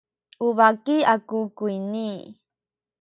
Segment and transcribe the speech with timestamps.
[0.45, 2.09] u baki aku kuyni.